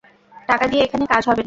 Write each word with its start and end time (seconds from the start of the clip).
টাকা 0.49 0.65
দিয়ে 0.67 0.81
এখানে 0.83 1.05
কাজ 1.05 1.23
হবে 1.23 1.35
না। 1.35 1.39